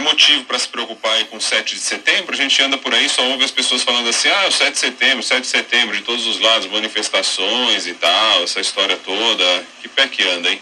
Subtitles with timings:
[0.00, 2.32] é motivo para se preocupar aí com o 7 de setembro?
[2.32, 4.78] A gente anda por aí, só ouve as pessoas falando assim, ah, o 7 de
[4.78, 9.64] setembro, 7 de setembro, de todos os lados, manifestações e tal, essa história toda.
[9.80, 10.60] Que pé que anda, hein?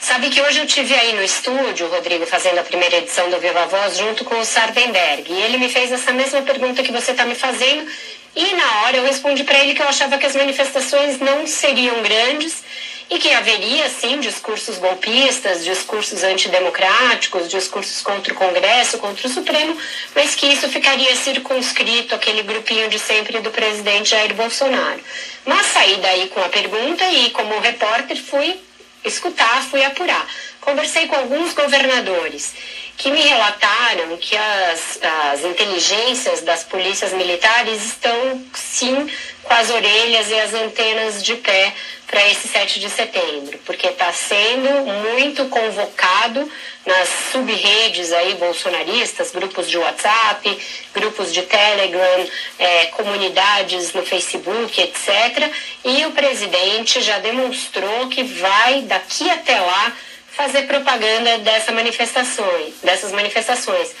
[0.00, 3.66] Sabe que hoje eu tive aí no estúdio, Rodrigo, fazendo a primeira edição do Viva
[3.66, 5.30] Voz junto com o Sardenberg.
[5.30, 7.86] E ele me fez essa mesma pergunta que você está me fazendo.
[8.34, 12.00] E na hora eu respondi para ele que eu achava que as manifestações não seriam
[12.00, 12.62] grandes
[13.10, 19.76] e que haveria, sim, discursos golpistas, discursos antidemocráticos, discursos contra o Congresso, contra o Supremo,
[20.14, 25.00] mas que isso ficaria circunscrito aquele grupinho de sempre do presidente Jair Bolsonaro.
[25.44, 28.60] Mas saí daí com a pergunta e, como repórter, fui
[29.04, 30.26] escutar, fui apurar.
[30.60, 32.54] Conversei com alguns governadores
[32.96, 35.00] que me relataram que as,
[35.32, 39.10] as inteligências das polícias militares estão, sim,
[39.42, 41.72] com as orelhas e as antenas de pé
[42.10, 44.68] para esse 7 de setembro, porque está sendo
[45.14, 46.50] muito convocado
[46.84, 50.58] nas subredes aí bolsonaristas, grupos de WhatsApp,
[50.92, 52.26] grupos de Telegram,
[52.58, 55.52] é, comunidades no Facebook, etc.
[55.84, 59.92] E o presidente já demonstrou que vai, daqui até lá,
[60.32, 63.94] fazer propaganda dessa manifestações, dessas manifestações.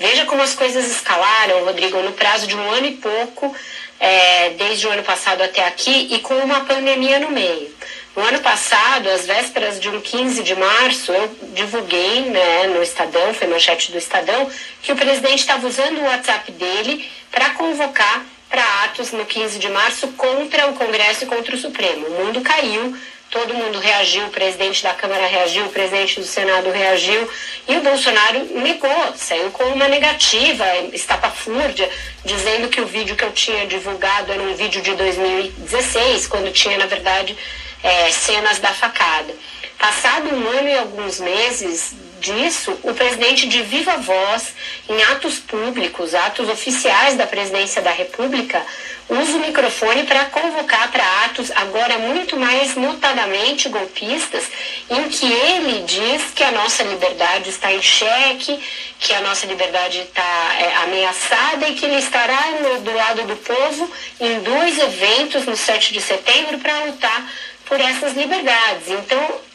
[0.00, 3.54] Veja como as coisas escalaram, Rodrigo, no prazo de um ano e pouco,
[4.02, 7.72] é, desde o ano passado até aqui, e com uma pandemia no meio.
[8.16, 13.32] No ano passado, às vésperas de um 15 de março, eu divulguei né, no Estadão,
[13.32, 14.50] foi manchete do Estadão,
[14.82, 19.68] que o presidente estava usando o WhatsApp dele para convocar para atos no 15 de
[19.68, 22.08] março contra o Congresso e contra o Supremo.
[22.08, 22.94] O mundo caiu,
[23.32, 27.26] todo mundo reagiu, o presidente da Câmara reagiu, o presidente do Senado reagiu,
[27.66, 31.88] e o Bolsonaro negou, saiu com uma negativa, estapafúrdia,
[32.22, 36.76] dizendo que o vídeo que eu tinha divulgado era um vídeo de 2016, quando tinha,
[36.76, 37.34] na verdade,
[37.82, 39.34] é, cenas da facada.
[39.78, 44.54] Passado um ano e alguns meses disso, o presidente de viva voz,
[44.88, 48.64] em atos públicos, atos oficiais da presidência da República,
[49.08, 54.44] usa o microfone para convocar para atos, agora muito mais notadamente golpistas,
[54.88, 58.62] em que ele diz que a nossa liberdade está em xeque,
[58.98, 63.36] que a nossa liberdade está é, ameaçada e que ele estará no, do lado do
[63.36, 63.90] povo
[64.20, 67.28] em dois eventos no 7 de setembro para lutar
[67.66, 68.88] por essas liberdades.
[68.88, 69.51] Então,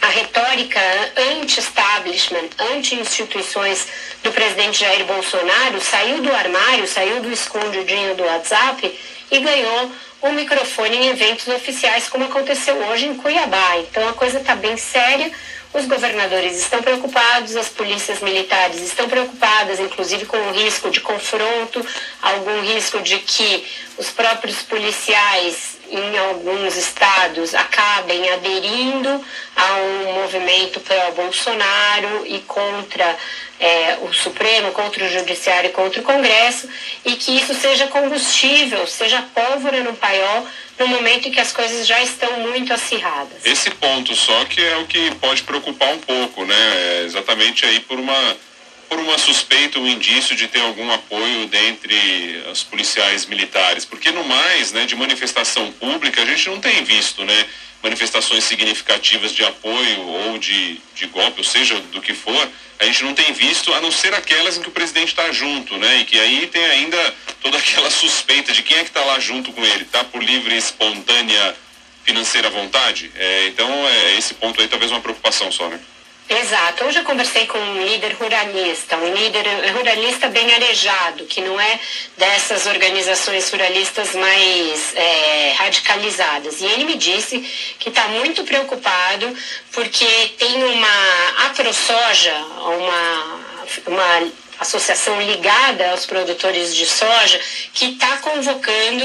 [0.00, 0.80] a retórica
[1.16, 3.86] anti-establishment, anti-instituições
[4.22, 8.98] do presidente Jair Bolsonaro saiu do armário, saiu do escondidinho do WhatsApp
[9.30, 9.92] e ganhou
[10.22, 13.78] um microfone em eventos oficiais, como aconteceu hoje em Cuiabá.
[13.78, 15.30] Então a coisa está bem séria.
[15.74, 21.84] Os governadores estão preocupados, as polícias militares estão preocupadas, inclusive com o risco de confronto,
[22.20, 23.64] algum risco de que
[23.98, 33.16] os próprios policiais em alguns estados acabem aderindo a um movimento pró-Bolsonaro e contra
[33.60, 36.68] é, o Supremo, contra o Judiciário e contra o Congresso,
[37.04, 40.46] e que isso seja combustível, seja pólvora no paiol
[40.78, 43.44] no momento em que as coisas já estão muito acirradas.
[43.44, 46.54] Esse ponto só que é o que pode preocupar um pouco, né?
[46.56, 48.36] É exatamente aí por uma
[48.92, 54.22] por uma suspeita, um indício de ter algum apoio dentre os policiais militares, porque no
[54.22, 57.46] mais, né, de manifestação pública a gente não tem visto, né,
[57.82, 63.02] manifestações significativas de apoio ou de, de golpe, ou seja, do que for, a gente
[63.02, 66.00] não tem visto, a não ser aquelas em que o presidente está junto, né?
[66.00, 69.52] E que aí tem ainda toda aquela suspeita de quem é que está lá junto
[69.52, 71.56] com ele, tá por livre, espontânea,
[72.04, 73.10] financeira vontade?
[73.16, 75.80] É, então, é, esse ponto aí talvez uma preocupação só, né?
[76.40, 76.84] Exato.
[76.84, 79.44] Hoje eu conversei com um líder ruralista, um líder
[79.76, 81.78] ruralista bem arejado, que não é
[82.16, 86.60] dessas organizações ruralistas mais é, radicalizadas.
[86.60, 87.38] E ele me disse
[87.78, 89.36] que está muito preocupado
[89.72, 90.06] porque
[90.38, 93.40] tem uma aprosoja, uma,
[93.86, 94.32] uma
[94.62, 97.40] associação ligada aos produtores de soja,
[97.74, 99.04] que está convocando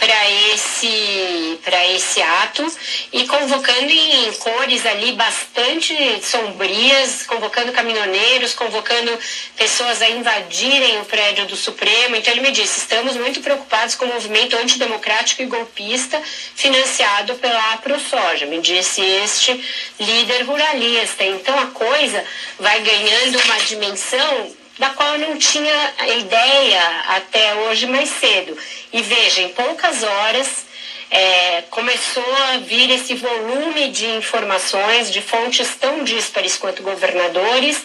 [0.00, 1.58] para esse,
[1.94, 2.66] esse ato
[3.12, 5.94] e convocando em cores ali bastante
[6.24, 9.18] sombrias, convocando caminhoneiros, convocando
[9.56, 12.16] pessoas a invadirem o prédio do Supremo.
[12.16, 16.20] Então ele me disse: estamos muito preocupados com o movimento antidemocrático e golpista
[16.54, 19.62] financiado pela ProSoja, me disse este
[19.98, 21.24] líder ruralista.
[21.24, 22.24] Então a coisa
[22.58, 28.56] vai ganhando uma dimensão da qual eu não tinha ideia até hoje mais cedo.
[28.90, 30.64] E veja, em poucas horas
[31.10, 37.84] é, começou a vir esse volume de informações de fontes tão díspares quanto governadores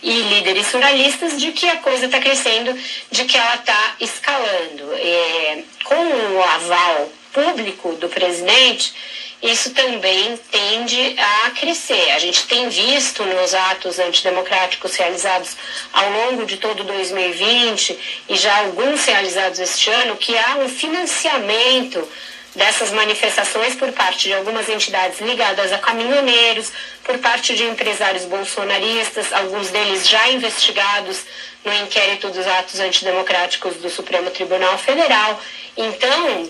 [0.00, 2.78] e líderes ruralistas de que a coisa está crescendo,
[3.10, 4.94] de que ela está escalando.
[4.94, 8.94] É, com o aval público do presidente,
[9.42, 12.12] isso também tende a crescer.
[12.12, 15.54] A gente tem visto nos atos antidemocráticos realizados
[15.92, 22.08] ao longo de todo 2020 e já alguns realizados este ano que há um financiamento
[22.54, 26.72] dessas manifestações por parte de algumas entidades ligadas a caminhoneiros,
[27.02, 31.20] por parte de empresários bolsonaristas, alguns deles já investigados
[31.64, 35.40] no inquérito dos atos antidemocráticos do Supremo Tribunal Federal.
[35.76, 36.48] Então,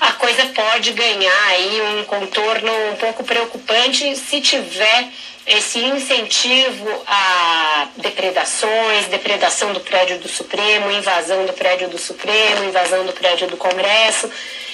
[0.00, 5.08] a coisa pode ganhar aí um contorno um pouco preocupante se tiver
[5.46, 13.04] esse incentivo a depredações, depredação do prédio do Supremo, invasão do prédio do Supremo, invasão
[13.04, 14.30] do prédio do Congresso.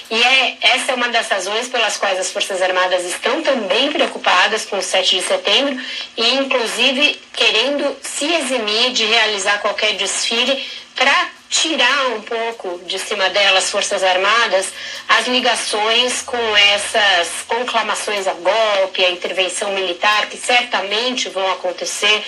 [0.08, 4.64] E é, essa é uma das razões pelas quais as Forças Armadas estão também preocupadas
[4.64, 5.76] com o 7 de setembro
[6.17, 10.64] e, inclusive, querendo se eximir de realizar qualquer desfile
[10.96, 14.72] para tirar um pouco de cima delas, Forças Armadas,
[15.08, 22.25] as ligações com essas conclamações a golpe, a intervenção militar, que certamente vão acontecer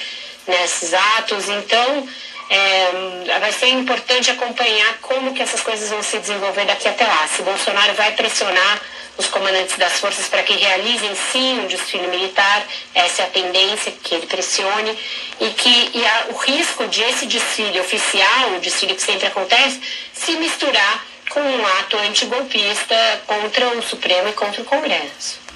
[0.47, 1.49] nesses atos.
[1.49, 2.09] Então,
[2.51, 7.29] é, vai ser importante acompanhar como que essas coisas vão se desenvolver daqui até lá.
[7.29, 8.81] Se Bolsonaro vai pressionar
[9.19, 12.65] os comandantes das forças para que realizem sim um desfile militar,
[12.95, 14.97] essa é a tendência que ele pressione,
[15.41, 19.81] e que e o risco de esse desfile oficial, o desfile que sempre acontece,
[20.15, 22.95] se misturar com um ato antigolpista
[23.27, 25.48] contra o Supremo e contra o Congresso.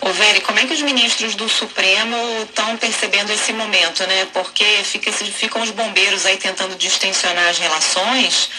[0.00, 4.26] Ô, Veri, como é que os ministros do Supremo estão percebendo esse momento, né?
[4.32, 8.50] Porque fica, ficam os bombeiros aí tentando distensionar as relações,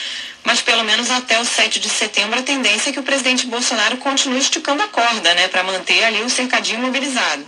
[0.44, 3.98] mas pelo menos até o 7 de setembro a tendência é que o presidente Bolsonaro
[3.98, 5.48] continue esticando a corda, né?
[5.48, 7.46] Para manter ali o cercadinho mobilizado.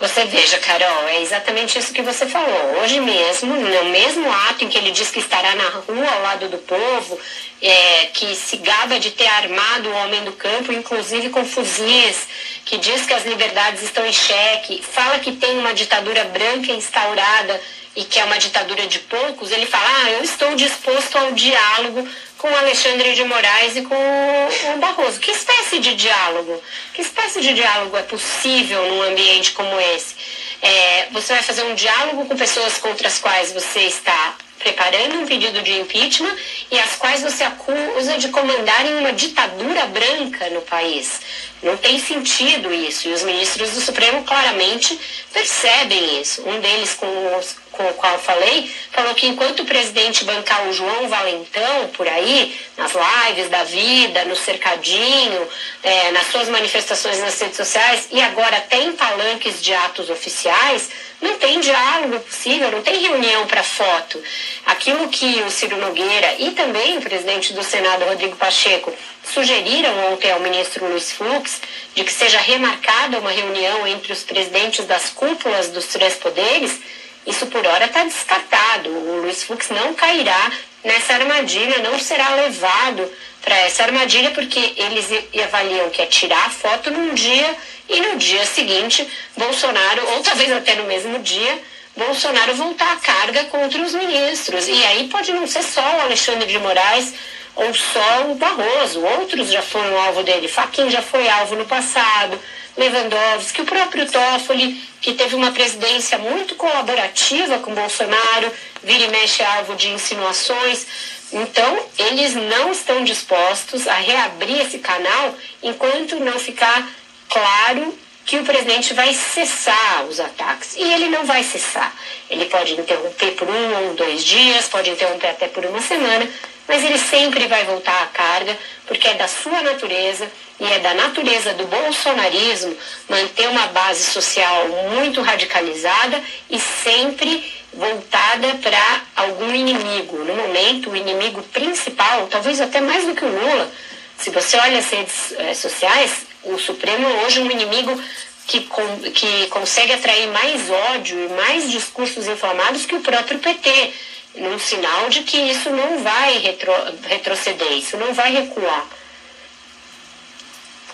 [0.00, 2.80] Você veja, Carol, é exatamente isso que você falou.
[2.80, 6.48] Hoje mesmo, no mesmo ato em que ele diz que estará na rua ao lado
[6.48, 7.20] do povo,
[7.60, 12.26] é, que se gaba de ter armado o homem do campo, inclusive com fuzis,
[12.64, 17.60] que diz que as liberdades estão em xeque, fala que tem uma ditadura branca instaurada
[17.96, 22.08] e que é uma ditadura de poucos, ele fala: ah, eu estou disposto ao diálogo
[22.38, 25.20] com Alexandre de Moraes e com o Barroso.
[25.20, 26.62] Que espécie de diálogo?
[26.94, 30.14] Que espécie de diálogo é possível num ambiente como esse?
[30.62, 35.26] É, você vai fazer um diálogo com pessoas contra as quais você está preparando um
[35.26, 36.36] pedido de impeachment
[36.70, 41.20] e as quais você acusa de comandarem uma ditadura branca no país.
[41.62, 43.08] Não tem sentido isso.
[43.08, 44.98] E os ministros do Supremo claramente
[45.32, 46.42] percebem isso.
[46.48, 50.72] Um deles, com, os, com o qual falei, falou que enquanto o presidente bancar o
[50.72, 55.48] João Valentão por aí, nas lives da vida, no cercadinho,
[55.82, 60.88] é, nas suas manifestações nas redes sociais e agora até em palanques de atos oficiais,
[61.20, 64.22] não tem diálogo possível, não tem reunião para foto.
[64.66, 70.30] Aquilo que o Ciro Nogueira e também o presidente do Senado, Rodrigo Pacheco, sugeriram ontem
[70.30, 71.60] ao ministro Luiz Fux
[71.94, 76.80] de que seja remarcada uma reunião entre os presidentes das cúpulas dos três poderes,
[77.26, 78.88] isso por hora está descartado.
[78.90, 80.50] O Luiz Fux não cairá
[80.82, 83.10] nessa armadilha, não será levado
[83.42, 85.06] para essa armadilha, porque eles
[85.44, 87.56] avaliam que é tirar a foto num dia
[87.90, 89.06] e no dia seguinte,
[89.36, 91.60] Bolsonaro, ou talvez até no mesmo dia,
[91.96, 94.68] Bolsonaro voltar a carga contra os ministros.
[94.68, 97.12] E aí pode não ser só o Alexandre de Moraes
[97.56, 99.04] ou só o Barroso.
[99.04, 100.46] Outros já foram alvo dele.
[100.46, 102.40] Faquin já foi alvo no passado.
[102.76, 108.52] Lewandowski, o próprio Toffoli, que teve uma presidência muito colaborativa com Bolsonaro,
[108.82, 110.86] vira e mexe alvo de insinuações.
[111.32, 116.88] Então, eles não estão dispostos a reabrir esse canal enquanto não ficar
[117.30, 117.96] claro
[118.26, 120.76] que o presidente vai cessar os ataques.
[120.76, 121.92] E ele não vai cessar.
[122.28, 126.28] Ele pode interromper por um ou dois dias, pode interromper até por uma semana,
[126.68, 128.56] mas ele sempre vai voltar à carga,
[128.86, 132.76] porque é da sua natureza e é da natureza do bolsonarismo
[133.08, 140.18] manter uma base social muito radicalizada e sempre voltada para algum inimigo.
[140.18, 143.72] No momento, o inimigo principal, talvez até mais do que o Lula,
[144.18, 148.02] se você olha as redes eh, sociais, o Supremo hoje é um inimigo
[148.46, 153.92] que, com, que consegue atrair mais ódio e mais discursos inflamados que o próprio PT
[154.36, 158.86] num sinal de que isso não vai retro, retroceder, isso não vai recuar.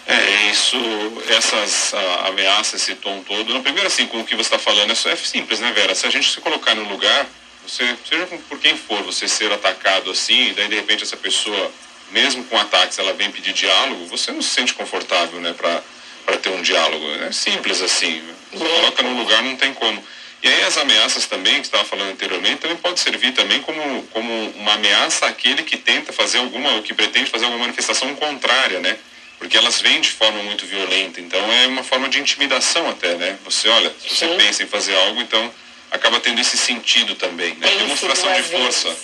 [0.07, 0.77] É, isso,
[1.29, 4.91] essas a, ameaças, esse tom todo, no primeiro assim, com o que você está falando,
[4.91, 5.95] é, é simples, né, Vera?
[5.95, 7.27] Se a gente se colocar no lugar,
[7.67, 11.73] você, seja por quem for, você ser atacado assim, daí de repente essa pessoa,
[12.11, 16.51] mesmo com ataques, ela vem pedir diálogo, você não se sente confortável, né, para ter
[16.51, 17.05] um diálogo.
[17.23, 18.23] É simples assim.
[18.53, 20.03] Você coloca no lugar, não tem como.
[20.43, 24.51] E aí as ameaças também, que estava falando anteriormente, também pode servir também como, como
[24.51, 28.97] uma ameaça àquele que tenta fazer alguma, ou que pretende fazer alguma manifestação contrária, né?
[29.39, 33.39] porque elas vêm de forma muito violenta, então é uma forma de intimidação até, né?
[33.45, 34.37] Você olha, se você Sim.
[34.37, 35.53] pensa em fazer algo, então
[35.91, 37.69] acaba tendo esse sentido também, né?
[37.69, 38.97] Tem Demonstração de força.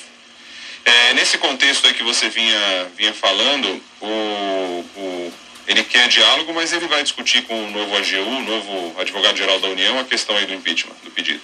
[0.85, 5.33] É, nesse contexto aí que você vinha, vinha falando, o, o,
[5.67, 9.69] ele quer diálogo, mas ele vai discutir com o novo AGU, o novo advogado-geral da
[9.69, 11.41] União, a questão aí do impeachment, do pedido.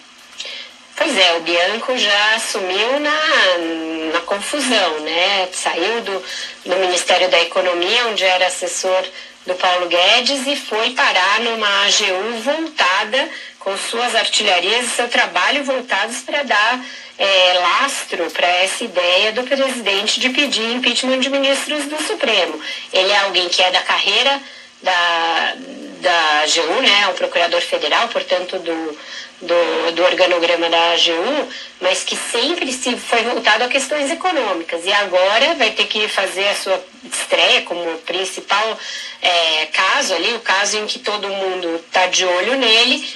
[0.96, 5.48] Pois é, o Bianco já assumiu na, na confusão, né?
[5.52, 6.24] Saiu do,
[6.66, 9.04] do Ministério da Economia, onde era assessor
[9.46, 15.64] do Paulo Guedes, e foi parar numa AGU voltada com suas artilharias e seu trabalho
[15.64, 16.84] voltados para dar
[17.18, 22.60] é, lastro para essa ideia do presidente de pedir impeachment de ministros do Supremo.
[22.92, 24.40] Ele é alguém que é da carreira
[24.82, 25.54] da,
[26.00, 28.98] da AGU, né, o procurador federal, portanto, do,
[29.42, 31.48] do, do, organograma da AGU,
[31.80, 34.84] mas que sempre se foi voltado a questões econômicas.
[34.84, 38.78] E agora vai ter que fazer a sua estreia como principal
[39.20, 43.08] é, caso ali, o caso em que todo mundo está de olho nele,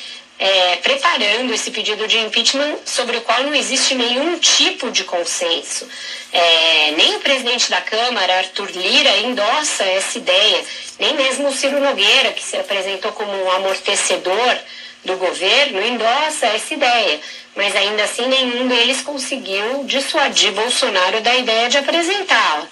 [0.43, 5.89] é, preparando esse pedido de impeachment sobre o qual não existe nenhum tipo de consenso.
[6.33, 10.65] É, nem o presidente da Câmara, Arthur Lira, endossa essa ideia,
[10.99, 14.59] nem mesmo o Ciro Nogueira, que se apresentou como um amortecedor
[15.05, 17.21] do governo, endossa essa ideia.
[17.55, 22.67] Mas ainda assim, nenhum deles conseguiu dissuadir Bolsonaro da ideia de apresentá-la.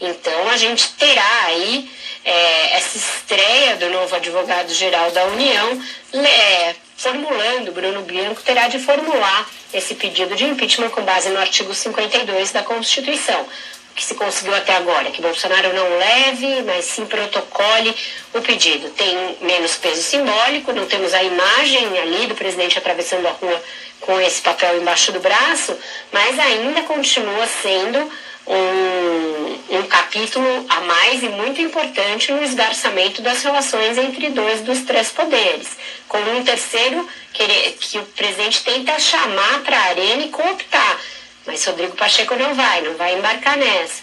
[0.00, 1.90] Então, a gente terá aí
[2.24, 5.82] é, essa estreia do novo advogado-geral da União,
[6.14, 11.72] é, formulando, Bruno Bianco terá de formular esse pedido de impeachment com base no artigo
[11.72, 13.40] 52 da Constituição.
[13.42, 17.94] O que se conseguiu até agora, que Bolsonaro não leve, mas sim protocole
[18.32, 18.90] o pedido.
[18.90, 23.62] Tem menos peso simbólico, não temos a imagem ali do presidente atravessando a rua
[24.00, 25.76] com esse papel embaixo do braço,
[26.12, 28.10] mas ainda continua sendo
[28.48, 34.80] um, um capítulo a mais e muito importante no esgarçamento das relações entre dois dos
[34.82, 35.68] três poderes,
[36.08, 40.98] com um terceiro que, ele, que o presidente tenta chamar para a arena e cooptar.
[41.46, 44.02] Mas Rodrigo Pacheco não vai, não vai embarcar nessa.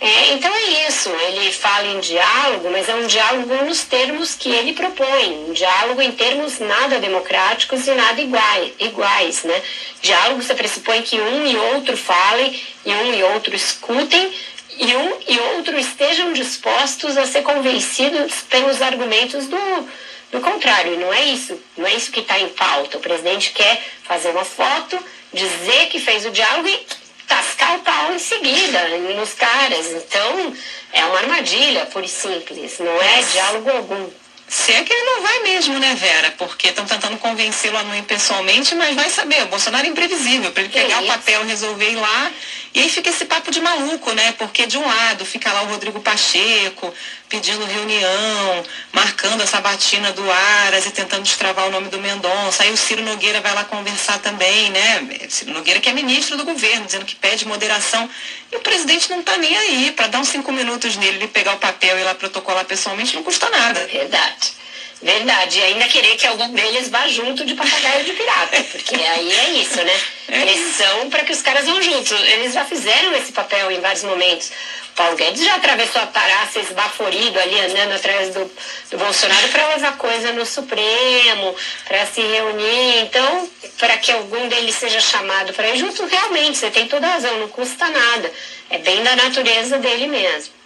[0.00, 4.48] É, então é isso, ele fala em diálogo, mas é um diálogo nos termos que
[4.48, 9.60] ele propõe, um diálogo em termos nada democráticos e nada iguais, iguais né?
[10.00, 14.32] Diálogo você pressupõe que um e outro falem, e um e outro escutem,
[14.78, 19.88] e um e outro estejam dispostos a ser convencidos pelos argumentos do,
[20.30, 20.96] do contrário.
[21.00, 22.98] Não é isso, não é isso que está em pauta.
[22.98, 24.96] O presidente quer fazer uma foto,
[25.32, 26.86] dizer que fez o diálogo e
[27.28, 29.86] tascar o pau em seguida nos caras.
[29.92, 30.54] Então,
[30.92, 34.10] é uma armadilha, pura e simples, não é diálogo algum.
[34.48, 36.34] Se é que ele não vai mesmo, né, Vera?
[36.38, 40.50] Porque estão tentando convencê-lo a não ir pessoalmente, mas vai saber, o Bolsonaro é imprevisível,
[40.50, 42.32] para ele pegar o papel, resolver ir lá
[42.74, 44.32] e aí fica esse papo de maluco, né?
[44.32, 46.92] Porque de um lado fica lá o Rodrigo Pacheco
[47.28, 52.62] pedindo reunião, marcando essa batina do Aras e tentando destravar o nome do Mendonça.
[52.62, 55.26] Aí o Ciro Nogueira vai lá conversar também, né?
[55.28, 58.08] Ciro Nogueira que é ministro do governo, dizendo que pede moderação.
[58.52, 59.92] E o presidente não está nem aí.
[59.92, 63.14] Para dar uns cinco minutos nele, ele pegar o papel e ir lá protocolar pessoalmente,
[63.14, 63.86] não custa nada.
[63.86, 64.58] Verdade.
[65.00, 69.32] Verdade, e ainda querer que algum deles vá junto de papagaio de pirata, porque aí
[69.32, 70.00] é isso, né?
[70.26, 70.40] É.
[70.40, 72.20] Pressão para que os caras vão juntos.
[72.20, 74.50] Eles já fizeram esse papel em vários momentos.
[74.90, 78.50] O Paulo Guedes já atravessou a praça esbaforido ali, andando atrás do,
[78.90, 81.54] do Bolsonaro para levar coisa no Supremo,
[81.86, 83.02] para se reunir.
[83.02, 87.12] Então, para que algum deles seja chamado para ir junto, realmente, você tem toda a
[87.12, 88.32] razão, não custa nada.
[88.68, 90.57] É bem da natureza dele mesmo.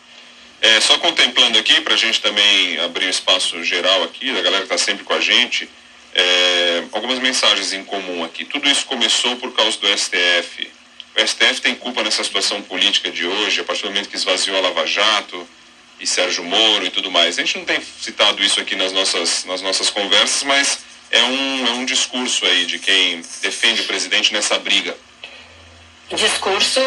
[0.63, 4.73] É, só contemplando aqui, para a gente também abrir espaço geral aqui, da galera que
[4.73, 5.69] está sempre com a gente,
[6.15, 8.45] é, algumas mensagens em comum aqui.
[8.45, 10.71] Tudo isso começou por causa do STF.
[11.17, 14.57] O STF tem culpa nessa situação política de hoje, a partir do momento que esvaziou
[14.57, 15.49] a Lava Jato
[15.99, 17.41] e Sérgio Moro e tudo mais.
[17.41, 20.79] A gente não tem citado isso aqui nas nossas, nas nossas conversas, mas
[21.11, 24.97] é um, é um discurso aí de quem defende o presidente nessa briga.
[26.09, 26.81] Discurso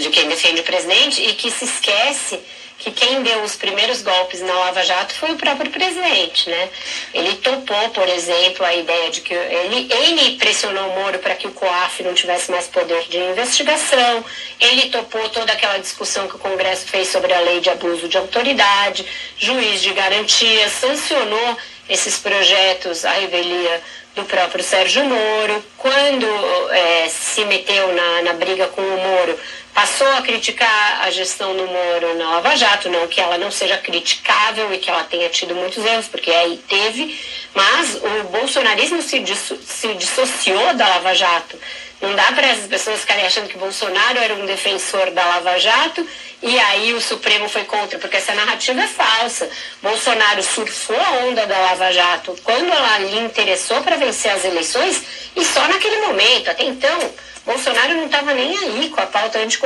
[0.00, 2.40] de quem defende o presidente e que se esquece
[2.82, 6.68] que quem deu os primeiros golpes na Lava Jato foi o próprio presidente, né?
[7.14, 11.46] Ele topou, por exemplo, a ideia de que ele, ele pressionou o Moro para que
[11.46, 14.24] o COAF não tivesse mais poder de investigação,
[14.58, 18.18] ele topou toda aquela discussão que o Congresso fez sobre a lei de abuso de
[18.18, 19.06] autoridade,
[19.38, 21.56] juiz de garantia, sancionou
[21.88, 23.80] esses projetos à revelia
[24.14, 25.64] do próprio Sérgio Moro.
[25.78, 26.26] Quando
[26.70, 29.38] é, se meteu na, na briga com o Moro,
[29.74, 33.78] passou a criticar a gestão do Moro na Lava Jato, não que ela não seja
[33.78, 37.18] criticável e que ela tenha tido muitos erros, porque aí teve,
[37.54, 41.58] mas o bolsonarismo se, disso, se dissociou da Lava Jato.
[42.02, 46.04] Não dá para as pessoas ficarem achando que Bolsonaro era um defensor da Lava Jato
[46.42, 49.48] e aí o Supremo foi contra, porque essa narrativa é falsa.
[49.80, 55.00] Bolsonaro surfou a onda da Lava Jato quando ela lhe interessou para vencer as eleições
[55.36, 56.50] e só naquele momento.
[56.50, 57.14] Até então,
[57.46, 59.61] Bolsonaro não estava nem aí com a pauta anticorrupção,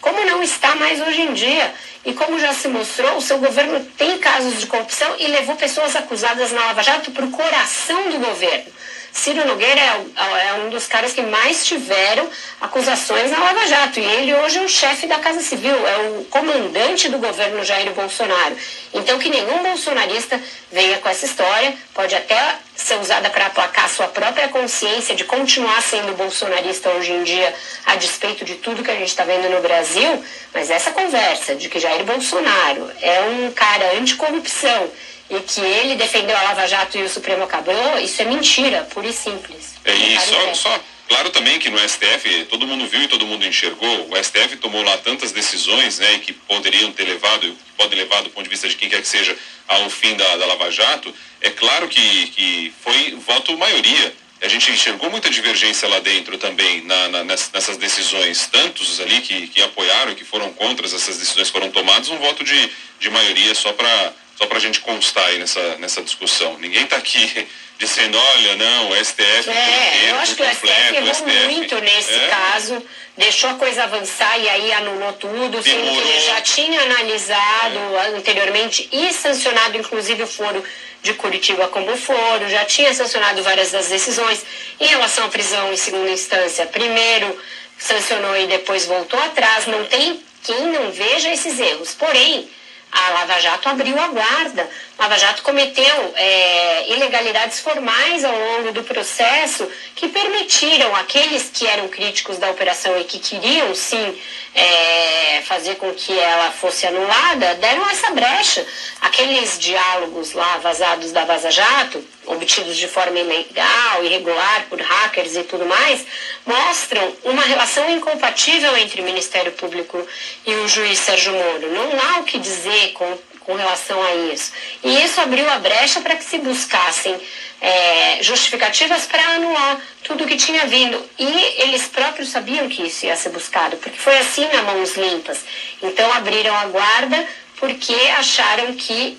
[0.00, 1.74] como não está mais hoje em dia.
[2.04, 5.96] E como já se mostrou, o seu governo tem casos de corrupção e levou pessoas
[5.96, 8.70] acusadas na Lava Jato para o coração do governo.
[9.14, 12.28] Ciro Nogueira é, é, um dos caras que mais tiveram
[12.60, 14.00] acusações na Lava Jato.
[14.00, 17.92] E ele hoje é o chefe da Casa Civil, é o comandante do governo Jair
[17.92, 18.56] Bolsonaro.
[18.92, 20.38] Então que nenhum bolsonarista
[20.70, 25.80] venha com essa história, pode até ser usada para aplacar sua própria consciência de continuar
[25.80, 27.54] sendo bolsonarista hoje em dia,
[27.86, 31.68] a despeito de tudo que a gente está vendo no Brasil, mas essa conversa de
[31.68, 34.90] que Jair Bolsonaro é um cara anticorrupção
[35.36, 39.06] e que ele defendeu a Lava Jato e o Supremo acabou, isso é mentira, pura
[39.06, 39.74] e simples.
[39.84, 43.46] É, e só, só, claro também que no STF, todo mundo viu e todo mundo
[43.46, 48.30] enxergou, o STF tomou lá tantas decisões, né, que poderiam ter levado, pode levar do
[48.30, 49.36] ponto de vista de quem quer que seja,
[49.68, 54.14] ao fim da, da Lava Jato, é claro que, que foi voto maioria.
[54.42, 59.48] A gente enxergou muita divergência lá dentro também na, na, nessas decisões, tantos ali que,
[59.48, 63.54] que apoiaram e que foram contra essas decisões foram tomadas, um voto de, de maioria
[63.54, 66.58] só para só para a gente constar aí nessa, nessa discussão.
[66.58, 67.46] Ninguém está aqui
[67.78, 69.50] dizendo, olha, não, o STF.
[69.50, 72.28] É, eu acho que o STF errou muito nesse é.
[72.28, 72.82] caso,
[73.16, 78.16] deixou a coisa avançar e aí anulou tudo, sendo que ele já tinha analisado é.
[78.16, 80.62] anteriormente e sancionado, inclusive, o foro
[81.02, 84.42] de Curitiba como foro, já tinha sancionado várias das decisões
[84.80, 86.64] em relação à prisão em segunda instância.
[86.66, 87.38] Primeiro
[87.78, 89.66] sancionou e depois voltou atrás.
[89.66, 91.94] Não tem quem não veja esses erros.
[91.94, 92.48] Porém,
[92.94, 94.70] a Lava Jato abriu a guarda.
[94.96, 101.66] A Lava Jato cometeu é, ilegalidades formais ao longo do processo que permitiram aqueles que
[101.66, 104.16] eram críticos da operação e que queriam sim
[104.54, 108.64] é, fazer com que ela fosse anulada, deram essa brecha.
[109.00, 115.42] Aqueles diálogos lá vazados da Vaza Jato, obtidos de forma ilegal, irregular, por hackers e
[115.44, 116.04] tudo mais,
[116.46, 120.06] mostram uma relação incompatível entre o Ministério Público
[120.46, 121.72] e o juiz Sérgio Moro.
[121.72, 124.52] Não há o que dizer com, com relação a isso.
[124.82, 127.18] E isso abriu a brecha para que se buscassem
[127.60, 131.02] é, justificativas para anular tudo que tinha vindo.
[131.18, 135.40] E eles próprios sabiam que isso ia ser buscado, porque foi assim a mãos limpas.
[135.82, 137.26] Então abriram a guarda
[137.58, 139.18] porque acharam que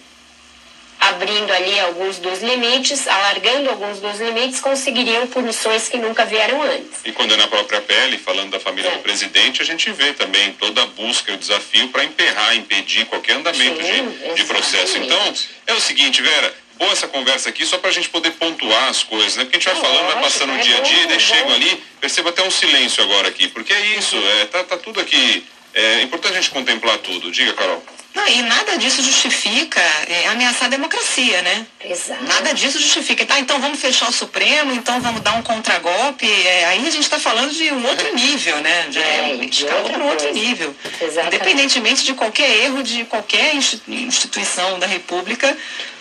[1.00, 7.02] abrindo ali alguns dos limites, alargando alguns dos limites, conseguiriam punições que nunca vieram antes.
[7.04, 8.94] E quando é na própria pele, falando da família é.
[8.94, 13.06] do presidente, a gente vê também toda a busca e o desafio para emperrar, impedir
[13.06, 14.98] qualquer andamento Sim, de, de processo.
[14.98, 15.34] Então,
[15.68, 19.04] é o seguinte, Vera, boa essa conversa aqui, só para a gente poder pontuar as
[19.04, 19.44] coisas, né?
[19.44, 21.20] Porque a gente vai é falando, vai passando o é dia a dia, e daí
[21.20, 25.00] chego ali, percebo até um silêncio agora aqui, porque é isso, é, tá, tá tudo
[25.00, 25.46] aqui.
[25.76, 27.30] É importante a gente contemplar tudo.
[27.30, 27.84] Diga, Carol.
[28.14, 31.68] Não, e nada disso justifica é, ameaçar a democracia, né?
[31.84, 32.24] Exato.
[32.24, 33.26] Nada disso justifica.
[33.26, 36.26] Tá, então vamos fechar o Supremo, então vamos dar um contragolpe.
[36.26, 38.88] É, aí a gente está falando de um outro nível, né?
[38.90, 40.74] De, é, a gente escalou para um outro nível.
[41.02, 41.36] Exatamente.
[41.36, 45.56] Independentemente de qualquer erro de qualquer instituição da República,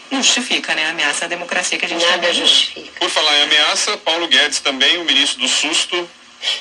[0.09, 0.87] não justifica, né?
[0.87, 3.01] A ameaça à democracia que a gente Nada tá justifica.
[3.01, 6.09] Por falar em ameaça, Paulo Guedes também, o ministro do susto,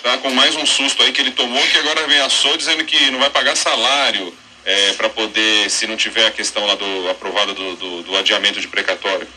[0.02, 3.19] tá com mais um susto aí que ele tomou, que agora ameaçou dizendo que não
[3.19, 4.34] vai pagar salário
[4.65, 8.60] é, para poder, se não tiver a questão lá do aprovada do, do, do adiamento
[8.60, 9.28] de precatório?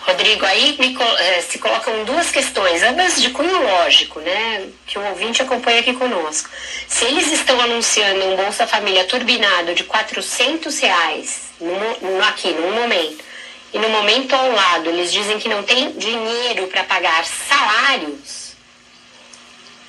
[0.00, 5.04] Rodrigo, aí me, eh, se colocam duas questões, ambas de cunho lógico, né, que o
[5.08, 6.48] ouvinte acompanha aqui conosco.
[6.86, 12.72] Se eles estão anunciando um Bolsa Família turbinado de 400 reais no, no, aqui, no
[12.72, 13.22] momento,
[13.74, 18.47] e no momento ao lado eles dizem que não tem dinheiro para pagar salários,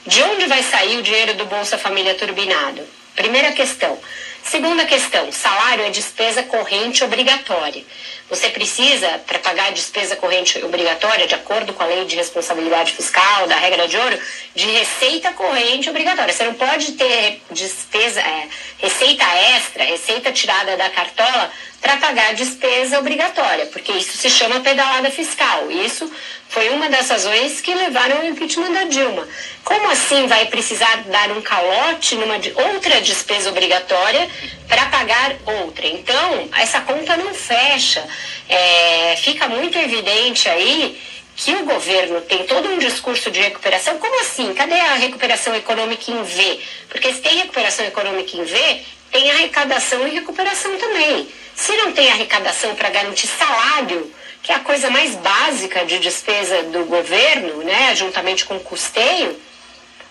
[0.05, 2.81] de onde vai sair o dinheiro do Bolsa Família turbinado?
[3.15, 3.99] Primeira questão.
[4.43, 7.83] Segunda questão, salário é despesa corrente obrigatória.
[8.29, 12.91] Você precisa, para pagar a despesa corrente obrigatória, de acordo com a lei de responsabilidade
[12.91, 14.19] fiscal, da regra de ouro,
[14.53, 16.31] de receita corrente obrigatória.
[16.31, 22.99] Você não pode ter despesa, é, receita extra, receita tirada da cartola para pagar despesa
[22.99, 25.71] obrigatória, porque isso se chama pedalada fiscal.
[25.71, 26.11] Isso
[26.49, 29.27] foi uma das razões que levaram ao impeachment da Dilma.
[29.63, 32.35] Como assim vai precisar dar um calote numa
[32.73, 34.27] outra despesa obrigatória
[34.69, 35.87] para pagar outra?
[35.87, 38.07] Então, essa conta não fecha.
[38.47, 41.01] É, fica muito evidente aí
[41.35, 44.53] que o governo tem todo um discurso de recuperação, como assim?
[44.53, 46.59] Cadê a recuperação econômica em V?
[46.89, 51.27] Porque se tem recuperação econômica em V, tem arrecadação e recuperação também.
[51.55, 56.63] Se não tem arrecadação para garantir salário, que é a coisa mais básica de despesa
[56.63, 59.39] do governo, né, juntamente com custeio,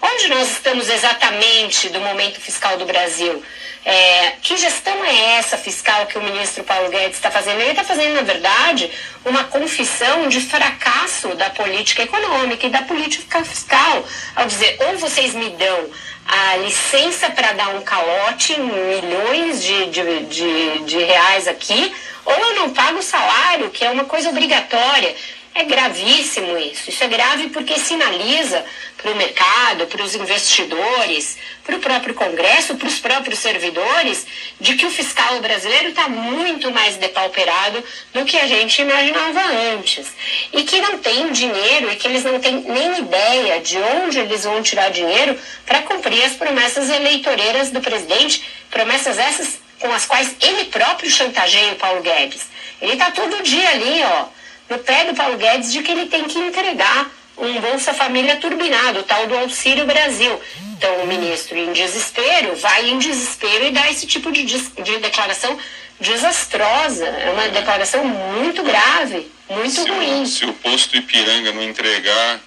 [0.01, 3.43] onde nós estamos exatamente do momento fiscal do Brasil?
[3.85, 7.61] É, que gestão é essa fiscal que o ministro Paulo Guedes está fazendo?
[7.61, 8.91] Ele está fazendo, na verdade,
[9.25, 14.05] uma confissão de fracasso da política econômica e da política fiscal,
[14.37, 15.91] ao dizer, ou vocês me dão
[16.27, 21.95] a licença para dar um calote em milhões de, de, de, de reais aqui,
[22.27, 25.15] ou eu não pago o salário, que é uma coisa obrigatória.
[25.59, 26.89] É gravíssimo isso.
[26.89, 28.65] Isso é grave porque sinaliza
[28.97, 34.25] para o mercado, para os investidores, para o próprio Congresso, para os próprios servidores,
[34.61, 37.83] de que o fiscal brasileiro está muito mais depauperado
[38.15, 39.41] do que a gente imaginava
[39.75, 40.07] antes.
[40.53, 44.45] E que não tem dinheiro e que eles não têm nem ideia de onde eles
[44.45, 50.37] vão tirar dinheiro para cumprir as promessas eleitoreiras do presidente, promessas essas com as quais
[50.41, 52.47] ele próprio chantageia o Paulo Guedes.
[52.81, 54.38] Ele está todo dia ali, ó,
[54.69, 59.01] no pé do Paulo Guedes de que ele tem que entregar um Bolsa Família turbinado,
[59.01, 60.41] o tal do Auxílio Brasil.
[60.77, 65.59] Então, o ministro, em desespero, vai em desespero e dá esse tipo de, de declaração
[66.01, 67.07] desastrosa.
[67.07, 70.23] É uma declaração muito grave, muito se ruim.
[70.23, 72.41] O, se o posto Ipiranga não entregar.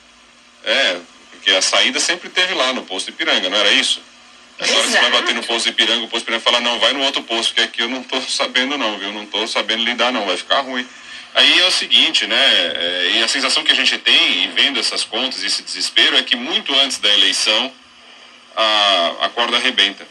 [0.64, 0.98] É,
[1.32, 4.02] porque a saída sempre teve lá no posto Ipiranga, não era isso?
[4.60, 4.92] Agora Exato.
[4.92, 7.54] você vai bater no posto Ipiranga, o posto Ipiranga fala, não, vai no outro posto,
[7.54, 9.12] porque aqui eu não estou sabendo não, viu?
[9.12, 10.88] Não estou sabendo lidar não, vai ficar ruim.
[11.34, 12.38] Aí é o seguinte, né?
[12.38, 16.24] É, e a sensação que a gente tem, e vendo essas contas, esse desespero, é
[16.24, 17.72] que muito antes da eleição
[18.56, 20.06] a, a corda arrebenta.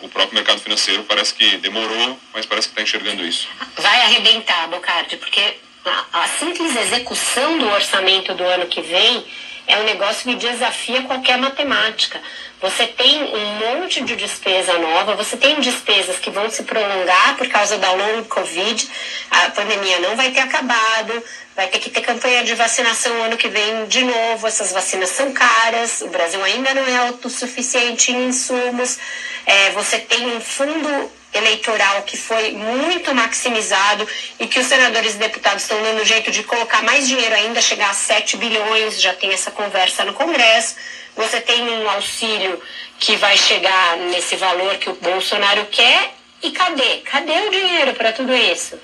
[0.00, 3.46] O próprio mercado financeiro parece que demorou, mas parece que está enxergando isso.
[3.76, 9.24] Vai arrebentar, Bocardi, porque a, a simples execução do orçamento do ano que vem
[9.66, 12.20] é um negócio que desafia qualquer matemática.
[12.62, 17.48] Você tem um monte de despesa nova, você tem despesas que vão se prolongar por
[17.48, 18.88] causa da long Covid,
[19.28, 21.24] a pandemia não vai ter acabado,
[21.56, 25.32] vai ter que ter campanha de vacinação ano que vem de novo, essas vacinas são
[25.32, 28.96] caras, o Brasil ainda não é autossuficiente em insumos,
[29.44, 34.06] é, você tem um fundo eleitoral que foi muito maximizado
[34.38, 37.90] e que os senadores e deputados estão dando jeito de colocar mais dinheiro ainda, chegar
[37.90, 40.76] a 7 bilhões, já tem essa conversa no Congresso
[41.16, 42.60] você tem um auxílio
[42.98, 46.98] que vai chegar nesse valor que o Bolsonaro quer, e cadê?
[46.98, 48.78] Cadê o dinheiro para tudo isso?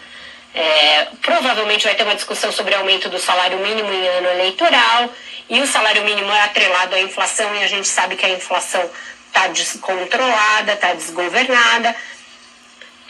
[0.54, 5.10] É, provavelmente vai ter uma discussão sobre aumento do salário mínimo em ano eleitoral,
[5.48, 8.90] e o salário mínimo é atrelado à inflação, e a gente sabe que a inflação
[9.26, 11.94] está descontrolada, está desgovernada.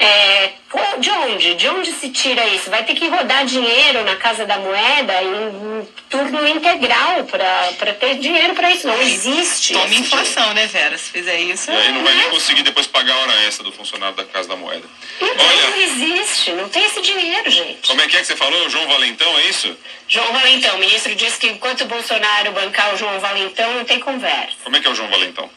[0.00, 0.52] É,
[0.98, 1.54] de onde?
[1.54, 2.70] De onde se tira isso?
[2.70, 8.16] Vai ter que rodar dinheiro na Casa da Moeda em, em turno integral para ter
[8.18, 8.86] dinheiro para isso.
[8.86, 9.72] Não existe.
[9.72, 10.96] Toma inflação, né, Vera?
[10.96, 11.70] Se fizer isso.
[11.70, 14.48] E aí não vai nem conseguir depois pagar a hora extra do funcionário da Casa
[14.48, 14.84] da Moeda.
[15.20, 17.88] Então Olha, não existe, não tem esse dinheiro, gente.
[17.88, 18.68] Como é que é que você falou?
[18.68, 19.76] João Valentão, é isso?
[20.06, 23.98] João Valentão, o ministro disse que enquanto o Bolsonaro bancar o João Valentão, não tem
[23.98, 24.54] conversa.
[24.62, 25.50] Como é que é o João Valentão?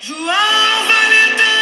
[0.00, 1.59] João Valentão!